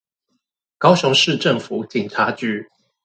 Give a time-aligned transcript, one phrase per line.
[0.79, 2.67] 高雄市政府警察局